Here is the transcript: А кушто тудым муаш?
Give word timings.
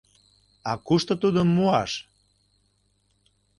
А 0.69 0.71
кушто 0.85 1.13
тудым 1.21 1.47
муаш? 1.55 1.91